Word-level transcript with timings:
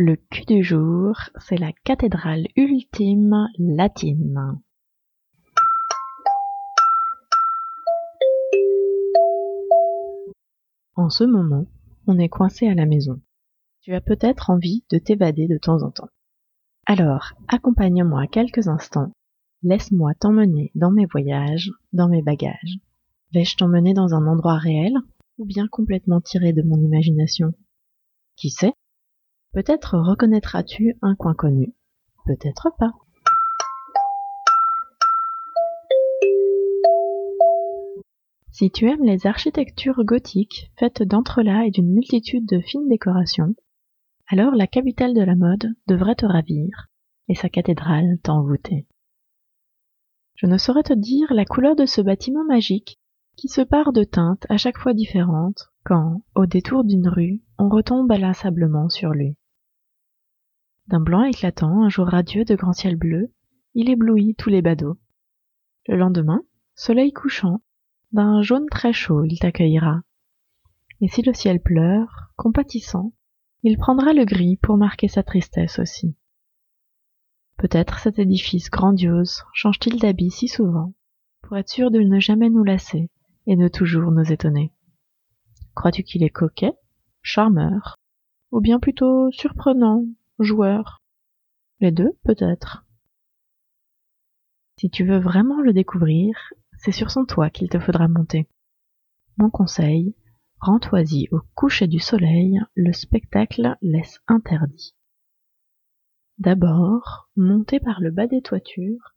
Le 0.00 0.14
cul 0.14 0.44
du 0.44 0.62
jour, 0.62 1.18
c'est 1.40 1.56
la 1.56 1.72
cathédrale 1.72 2.46
ultime 2.54 3.48
latine. 3.58 4.60
En 10.94 11.10
ce 11.10 11.24
moment, 11.24 11.66
on 12.06 12.16
est 12.16 12.28
coincé 12.28 12.68
à 12.68 12.74
la 12.74 12.86
maison. 12.86 13.20
Tu 13.80 13.92
as 13.92 14.00
peut-être 14.00 14.50
envie 14.50 14.84
de 14.92 14.98
t'évader 14.98 15.48
de 15.48 15.58
temps 15.58 15.82
en 15.82 15.90
temps. 15.90 16.10
Alors, 16.86 17.32
accompagne-moi 17.48 18.28
quelques 18.28 18.68
instants, 18.68 19.10
laisse-moi 19.64 20.14
t'emmener 20.14 20.70
dans 20.76 20.92
mes 20.92 21.06
voyages, 21.06 21.72
dans 21.92 22.08
mes 22.08 22.22
bagages. 22.22 22.78
Vais-je 23.34 23.56
t'emmener 23.56 23.94
dans 23.94 24.14
un 24.14 24.28
endroit 24.28 24.58
réel 24.58 24.94
ou 25.38 25.44
bien 25.44 25.66
complètement 25.66 26.20
tiré 26.20 26.52
de 26.52 26.62
mon 26.62 26.78
imagination? 26.78 27.52
Qui 28.36 28.50
sait? 28.50 28.74
Peut-être 29.58 29.98
reconnaîtras-tu 29.98 30.96
un 31.02 31.16
coin 31.16 31.34
connu, 31.34 31.74
peut-être 32.26 32.70
pas. 32.78 32.92
Si 38.52 38.70
tu 38.70 38.88
aimes 38.88 39.02
les 39.02 39.26
architectures 39.26 40.04
gothiques 40.04 40.70
faites 40.78 41.02
d'entrelacs 41.02 41.66
et 41.66 41.70
d'une 41.72 41.92
multitude 41.92 42.46
de 42.46 42.60
fines 42.60 42.86
décorations, 42.88 43.56
alors 44.28 44.54
la 44.54 44.68
capitale 44.68 45.12
de 45.12 45.22
la 45.22 45.34
mode 45.34 45.74
devrait 45.88 46.14
te 46.14 46.26
ravir 46.26 46.86
et 47.26 47.34
sa 47.34 47.48
cathédrale 47.48 48.20
t'envoûter. 48.22 48.86
Je 50.36 50.46
ne 50.46 50.56
saurais 50.56 50.84
te 50.84 50.94
dire 50.94 51.34
la 51.34 51.44
couleur 51.44 51.74
de 51.74 51.84
ce 51.84 52.00
bâtiment 52.00 52.44
magique 52.44 53.00
qui 53.34 53.48
se 53.48 53.62
pare 53.62 53.92
de 53.92 54.04
teintes 54.04 54.46
à 54.50 54.56
chaque 54.56 54.78
fois 54.78 54.94
différentes 54.94 55.72
quand, 55.84 56.22
au 56.36 56.46
détour 56.46 56.84
d'une 56.84 57.08
rue, 57.08 57.42
on 57.58 57.68
retombe 57.68 58.12
inlassablement 58.12 58.88
sur 58.88 59.10
lui. 59.10 59.36
D'un 60.88 61.00
blanc 61.00 61.24
éclatant, 61.24 61.82
un 61.84 61.90
jour 61.90 62.06
radieux 62.06 62.46
de 62.46 62.54
grand 62.54 62.72
ciel 62.72 62.96
bleu, 62.96 63.30
il 63.74 63.90
éblouit 63.90 64.34
tous 64.36 64.48
les 64.48 64.62
badauds. 64.62 64.96
Le 65.86 65.96
lendemain, 65.96 66.42
soleil 66.74 67.12
couchant, 67.12 67.60
d'un 68.12 68.40
jaune 68.40 68.66
très 68.70 68.94
chaud 68.94 69.22
il 69.24 69.38
t'accueillera. 69.38 70.00
Et 71.02 71.08
si 71.08 71.20
le 71.20 71.34
ciel 71.34 71.60
pleure, 71.60 72.32
compatissant, 72.36 73.12
il 73.62 73.76
prendra 73.76 74.14
le 74.14 74.24
gris 74.24 74.56
pour 74.56 74.78
marquer 74.78 75.08
sa 75.08 75.22
tristesse 75.22 75.78
aussi. 75.78 76.16
Peut-être 77.58 77.98
cet 77.98 78.18
édifice 78.18 78.70
grandiose 78.70 79.44
change-t-il 79.52 80.00
d'habit 80.00 80.30
si 80.30 80.48
souvent, 80.48 80.94
pour 81.42 81.58
être 81.58 81.68
sûr 81.68 81.90
de 81.90 81.98
ne 81.98 82.18
jamais 82.18 82.48
nous 82.48 82.64
lasser 82.64 83.10
et 83.46 83.56
de 83.56 83.68
toujours 83.68 84.10
nous 84.10 84.32
étonner. 84.32 84.72
Crois-tu 85.74 86.02
qu'il 86.02 86.24
est 86.24 86.30
coquet, 86.30 86.72
charmeur, 87.20 87.96
ou 88.52 88.60
bien 88.60 88.80
plutôt 88.80 89.30
surprenant, 89.32 90.06
joueur 90.38 91.02
Les 91.80 91.90
deux, 91.90 92.12
peut-être. 92.24 92.84
Si 94.76 94.90
tu 94.90 95.04
veux 95.04 95.18
vraiment 95.18 95.60
le 95.60 95.72
découvrir, 95.72 96.52
c'est 96.78 96.92
sur 96.92 97.10
son 97.10 97.24
toit 97.24 97.50
qu'il 97.50 97.68
te 97.68 97.80
faudra 97.80 98.06
monter. 98.06 98.48
Mon 99.36 99.50
conseil, 99.50 100.14
rends-toi-y 100.60 101.28
au 101.32 101.40
coucher 101.54 101.86
du 101.86 101.98
soleil, 101.98 102.60
le 102.74 102.92
spectacle 102.92 103.76
laisse 103.82 104.20
interdit. 104.28 104.94
D'abord, 106.38 107.28
monter 107.34 107.80
par 107.80 108.00
le 108.00 108.12
bas 108.12 108.28
des 108.28 108.42
toitures 108.42 109.16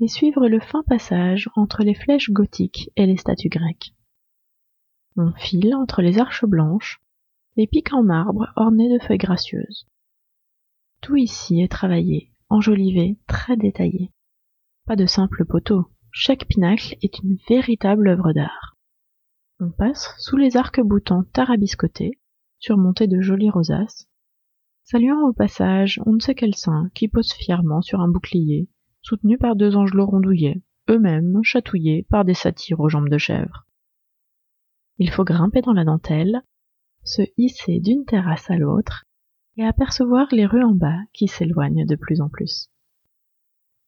et 0.00 0.08
suivre 0.08 0.48
le 0.48 0.58
fin 0.58 0.82
passage 0.82 1.48
entre 1.54 1.82
les 1.82 1.94
flèches 1.94 2.30
gothiques 2.30 2.90
et 2.96 3.06
les 3.06 3.16
statues 3.16 3.48
grecques. 3.48 3.94
On 5.16 5.32
file 5.32 5.74
entre 5.76 6.02
les 6.02 6.18
arches 6.18 6.44
blanches, 6.44 7.00
les 7.56 7.66
pics 7.66 7.92
en 7.92 8.02
marbre 8.02 8.52
ornés 8.56 8.92
de 8.92 9.02
feuilles 9.02 9.18
gracieuses. 9.18 9.86
Tout 11.06 11.14
ici 11.14 11.60
est 11.60 11.70
travaillé, 11.70 12.32
enjolivé, 12.48 13.16
très 13.28 13.56
détaillé. 13.56 14.10
Pas 14.86 14.96
de 14.96 15.06
simples 15.06 15.44
poteaux, 15.44 15.86
chaque 16.10 16.46
pinacle 16.46 16.96
est 17.00 17.20
une 17.20 17.38
véritable 17.48 18.08
œuvre 18.08 18.32
d'art. 18.32 18.74
On 19.60 19.70
passe 19.70 20.16
sous 20.18 20.36
les 20.36 20.56
arcs-boutants 20.56 21.22
tarabiscotés, 21.32 22.18
surmontés 22.58 23.06
de 23.06 23.20
jolies 23.20 23.50
rosaces, 23.50 24.08
saluant 24.82 25.28
au 25.28 25.32
passage 25.32 26.00
on 26.06 26.14
ne 26.14 26.18
sait 26.18 26.34
quel 26.34 26.56
saint 26.56 26.90
qui 26.92 27.06
pose 27.06 27.32
fièrement 27.34 27.82
sur 27.82 28.00
un 28.00 28.08
bouclier, 28.08 28.68
soutenu 29.00 29.38
par 29.38 29.54
deux 29.54 29.76
angelots 29.76 30.06
rondouillés, 30.06 30.60
eux-mêmes 30.90 31.38
chatouillés 31.44 32.04
par 32.10 32.24
des 32.24 32.34
satyres 32.34 32.80
aux 32.80 32.88
jambes 32.88 33.10
de 33.10 33.18
chèvre. 33.18 33.64
Il 34.98 35.12
faut 35.12 35.22
grimper 35.22 35.60
dans 35.60 35.72
la 35.72 35.84
dentelle, 35.84 36.42
se 37.04 37.22
hisser 37.36 37.78
d'une 37.78 38.04
terrasse 38.06 38.50
à 38.50 38.56
l'autre, 38.56 39.04
et 39.56 39.64
apercevoir 39.64 40.28
les 40.32 40.46
rues 40.46 40.64
en 40.64 40.74
bas 40.74 41.00
qui 41.12 41.28
s'éloignent 41.28 41.86
de 41.86 41.96
plus 41.96 42.20
en 42.20 42.28
plus. 42.28 42.70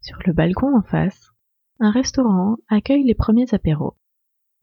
Sur 0.00 0.18
le 0.26 0.32
balcon 0.32 0.76
en 0.76 0.82
face, 0.82 1.32
un 1.80 1.90
restaurant 1.90 2.56
accueille 2.68 3.04
les 3.04 3.14
premiers 3.14 3.52
apéros, 3.52 3.96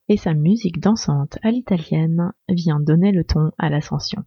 et 0.08 0.18
sa 0.18 0.34
musique 0.34 0.80
dansante 0.80 1.38
à 1.44 1.52
l'italienne 1.52 2.34
vient 2.50 2.80
donner 2.80 3.12
le 3.12 3.24
ton 3.24 3.52
à 3.58 3.70
l'ascension. 3.70 4.24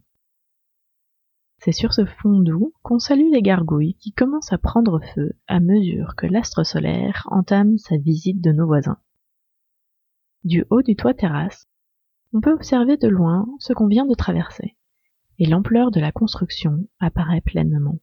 C'est 1.59 1.71
sur 1.71 1.93
ce 1.93 2.05
fond 2.05 2.39
doux 2.39 2.71
qu'on 2.83 2.99
salue 2.99 3.31
les 3.31 3.41
gargouilles 3.41 3.95
qui 3.95 4.13
commencent 4.13 4.53
à 4.53 4.59
prendre 4.59 5.01
feu 5.15 5.33
à 5.47 5.59
mesure 5.59 6.15
que 6.15 6.27
l'astre 6.27 6.63
solaire 6.63 7.27
entame 7.31 7.77
sa 7.77 7.97
visite 7.97 8.41
de 8.41 8.51
nos 8.51 8.67
voisins. 8.67 8.99
Du 10.43 10.65
haut 10.69 10.83
du 10.83 10.95
toit 10.95 11.15
terrasse, 11.15 11.67
on 12.31 12.41
peut 12.41 12.53
observer 12.53 12.97
de 12.97 13.07
loin 13.07 13.47
ce 13.59 13.73
qu'on 13.73 13.87
vient 13.87 14.05
de 14.05 14.13
traverser, 14.13 14.76
et 15.39 15.45
l'ampleur 15.45 15.91
de 15.91 15.99
la 15.99 16.11
construction 16.11 16.87
apparaît 16.99 17.41
pleinement. 17.41 17.99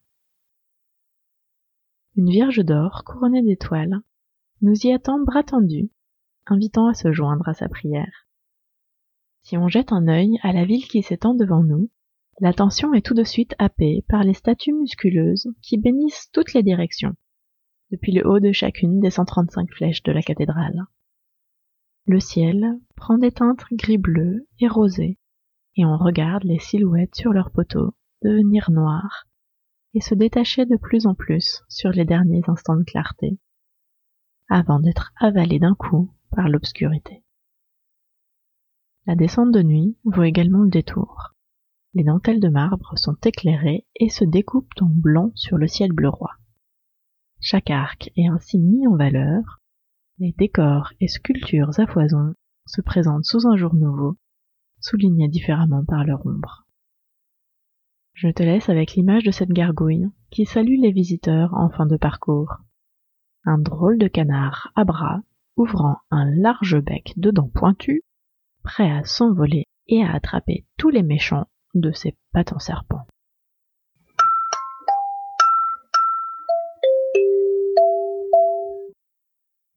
Une 2.17 2.31
vierge 2.31 2.65
d'or 2.65 3.03
couronnée 3.05 3.43
d'étoiles 3.43 4.01
nous 4.61 4.87
y 4.87 4.93
attend 4.93 5.19
bras 5.19 5.43
tendus, 5.43 5.91
invitant 6.47 6.87
à 6.87 6.95
se 6.95 7.13
joindre 7.13 7.49
à 7.49 7.55
sa 7.55 7.69
prière. 7.69 8.29
Si 9.43 9.57
on 9.59 9.69
jette 9.69 9.93
un 9.93 10.07
œil 10.09 10.39
à 10.43 10.53
la 10.53 10.65
ville 10.65 10.87
qui 10.87 11.03
s'étend 11.03 11.35
devant 11.35 11.63
nous, 11.63 11.91
l'attention 12.41 12.95
est 12.95 13.05
tout 13.05 13.15
de 13.15 13.25
suite 13.25 13.55
happée 13.59 14.05
par 14.09 14.23
les 14.23 14.35
statues 14.35 14.73
musculeuses 14.73 15.53
qui 15.61 15.77
bénissent 15.77 16.31
toutes 16.33 16.55
les 16.55 16.63
directions, 16.63 17.15
depuis 17.91 18.13
le 18.13 18.27
haut 18.27 18.41
de 18.41 18.53
chacune 18.53 19.01
des 19.01 19.11
135 19.11 19.71
flèches 19.73 20.03
de 20.03 20.13
la 20.13 20.23
cathédrale. 20.23 20.87
Le 22.07 22.21
ciel 22.21 22.79
prend 22.97 23.19
des 23.19 23.33
teintes 23.33 23.65
gris-bleu 23.73 24.47
et 24.61 24.69
rosé, 24.69 25.19
et 25.77 25.85
on 25.85 25.97
regarde 25.97 26.45
les 26.45 26.59
silhouettes 26.59 27.15
sur 27.15 27.33
leurs 27.33 27.51
poteaux 27.51 27.95
devenir 28.23 28.71
noires 28.71 29.27
et 29.95 30.01
se 30.01 30.15
détacher 30.15 30.67
de 30.67 30.77
plus 30.77 31.07
en 31.07 31.15
plus 31.15 31.63
sur 31.69 31.91
les 31.91 32.05
derniers 32.05 32.43
instants 32.49 32.77
de 32.77 32.85
clarté 32.85 33.39
avant 34.49 34.81
d'être 34.81 35.13
avalé 35.17 35.59
d'un 35.59 35.75
coup 35.75 36.13
par 36.31 36.49
l'obscurité. 36.49 37.25
La 39.07 39.17
descente 39.17 39.53
de 39.53 39.63
nuit 39.63 39.99
vaut 40.05 40.23
également 40.23 40.63
le 40.63 40.71
détour. 40.71 41.35
Les 41.93 42.05
dentelles 42.05 42.41
de 42.41 42.49
marbre 42.49 42.99
sont 42.99 43.17
éclairées 43.25 43.87
et 43.97 44.09
se 44.09 44.25
découpent 44.25 44.73
en 44.81 44.89
blanc 44.89 45.31
sur 45.35 45.59
le 45.59 45.69
ciel 45.69 45.93
bleu 45.93 46.09
roi. 46.09 46.33
Chaque 47.41 47.71
arc 47.71 48.11
est 48.17 48.29
ainsi 48.29 48.59
mis 48.59 48.87
en 48.87 48.97
valeur, 48.97 49.61
les 50.19 50.33
décors 50.39 50.93
et 51.01 51.09
sculptures 51.09 51.79
à 51.79 51.87
foison 51.87 52.35
se 52.67 52.81
présentent 52.81 53.25
sous 53.25 53.47
un 53.47 53.57
jour 53.57 53.75
nouveau, 53.75 54.17
soulignés 54.85 55.29
différemment 55.29 55.85
par 55.85 56.05
leur 56.05 56.25
ombre. 56.27 56.67
Je 58.13 58.29
te 58.29 58.43
laisse 58.43 58.69
avec 58.69 58.93
l'image 58.93 59.25
de 59.25 59.31
cette 59.31 59.51
gargouille 59.51 60.07
qui 60.31 60.45
salue 60.45 60.81
les 60.81 60.93
visiteurs 60.93 61.55
en 61.55 61.71
fin 61.71 61.87
de 61.87 61.97
parcours 61.97 62.59
un 63.45 63.59
drôle 63.59 63.99
de 63.99 64.09
canard 64.09 64.73
à 64.75 64.85
bras, 64.85 65.21
ouvrant 65.57 65.99
un 66.11 66.31
large 66.31 66.81
bec 66.81 67.13
de 67.17 67.31
dents 67.31 67.51
pointues, 67.53 68.03
prêt 68.63 68.91
à 68.91 69.05
s'envoler 69.05 69.65
et 69.87 70.03
à 70.03 70.13
attraper 70.15 70.65
tous 70.79 70.89
les 70.89 71.03
méchants 71.03 71.47
de 71.75 71.93
ses 71.93 72.17
pattes 72.33 72.53
en 72.53 72.59
serpent. 72.59 73.07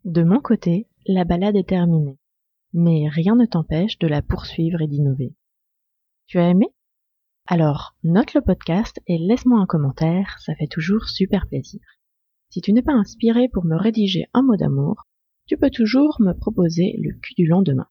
De 0.05 0.23
mon 0.23 0.39
côté, 0.39 0.87
la 1.05 1.25
balade 1.25 1.57
est 1.57 1.67
terminée, 1.67 2.17
mais 2.77 3.09
rien 3.09 3.35
ne 3.35 3.47
t'empêche 3.47 3.97
de 3.97 4.07
la 4.07 4.21
poursuivre 4.21 4.81
et 4.81 4.87
d'innover. 4.87 5.33
Tu 6.27 6.37
as 6.37 6.49
aimé? 6.49 6.67
Alors, 7.47 7.95
note 8.03 8.35
le 8.35 8.41
podcast 8.41 9.01
et 9.07 9.17
laisse-moi 9.17 9.59
un 9.59 9.65
commentaire, 9.65 10.37
ça 10.39 10.53
fait 10.53 10.67
toujours 10.67 11.09
super 11.09 11.47
plaisir. 11.47 11.81
Si 12.49 12.61
tu 12.61 12.73
n'es 12.73 12.83
pas 12.83 12.93
inspiré 12.93 13.49
pour 13.49 13.65
me 13.65 13.75
rédiger 13.75 14.27
un 14.33 14.43
mot 14.43 14.55
d'amour, 14.55 15.07
tu 15.47 15.57
peux 15.57 15.71
toujours 15.71 16.17
me 16.19 16.33
proposer 16.33 16.95
le 17.01 17.13
cul 17.19 17.33
du 17.33 17.47
lendemain. 17.47 17.87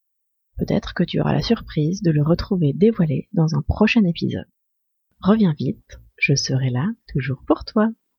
Peut-être 0.57 0.95
que 0.95 1.03
tu 1.03 1.21
auras 1.21 1.33
la 1.33 1.43
surprise 1.43 2.01
de 2.03 2.13
le 2.13 2.23
retrouver 2.23 2.73
dévoilé 2.73 3.29
dans 3.33 3.57
un 3.57 3.63
prochain 3.63 4.05
épisode. 4.05 4.49
Reviens 5.21 5.55
vite, 5.59 5.99
je 6.17 6.37
serai 6.37 6.71
là 6.71 6.87
toujours 7.09 7.43
pour 7.45 7.65
toi. 7.65 7.91